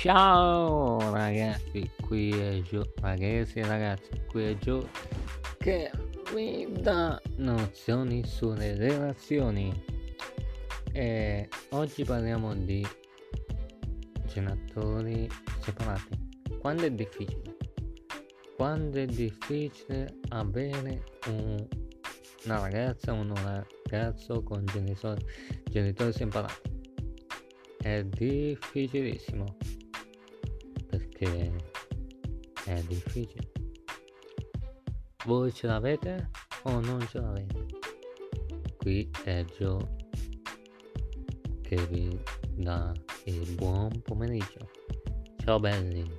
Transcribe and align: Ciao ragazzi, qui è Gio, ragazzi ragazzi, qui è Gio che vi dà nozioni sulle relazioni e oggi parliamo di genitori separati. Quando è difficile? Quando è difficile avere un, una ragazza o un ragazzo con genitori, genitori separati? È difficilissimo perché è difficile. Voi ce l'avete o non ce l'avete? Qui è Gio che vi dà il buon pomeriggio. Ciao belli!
Ciao 0.00 1.10
ragazzi, 1.10 1.90
qui 2.06 2.30
è 2.30 2.60
Gio, 2.60 2.92
ragazzi 3.00 3.60
ragazzi, 3.62 4.10
qui 4.28 4.44
è 4.44 4.56
Gio 4.56 4.88
che 5.58 5.90
vi 6.32 6.68
dà 6.70 7.20
nozioni 7.38 8.24
sulle 8.24 8.76
relazioni 8.76 9.72
e 10.92 11.48
oggi 11.70 12.04
parliamo 12.04 12.54
di 12.54 12.86
genitori 14.26 15.28
separati. 15.58 16.16
Quando 16.60 16.84
è 16.84 16.92
difficile? 16.92 17.56
Quando 18.54 18.98
è 19.00 19.04
difficile 19.04 20.14
avere 20.28 21.02
un, 21.26 21.66
una 22.44 22.60
ragazza 22.60 23.12
o 23.12 23.16
un 23.16 23.34
ragazzo 23.34 24.44
con 24.44 24.64
genitori, 24.64 25.24
genitori 25.64 26.12
separati? 26.12 26.76
È 27.78 28.04
difficilissimo 28.04 29.56
perché 31.18 31.52
è 32.64 32.80
difficile. 32.82 33.50
Voi 35.24 35.52
ce 35.52 35.66
l'avete 35.66 36.30
o 36.62 36.80
non 36.80 37.00
ce 37.08 37.20
l'avete? 37.20 37.66
Qui 38.76 39.10
è 39.24 39.44
Gio 39.56 39.96
che 41.62 41.76
vi 41.86 42.18
dà 42.54 42.92
il 43.24 43.54
buon 43.54 44.00
pomeriggio. 44.02 44.70
Ciao 45.38 45.58
belli! 45.58 46.17